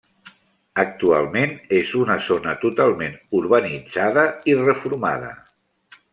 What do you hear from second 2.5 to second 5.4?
totalment urbanitzada i reformada.